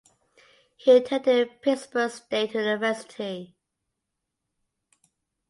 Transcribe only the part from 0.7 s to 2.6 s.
He attended Pittsburg State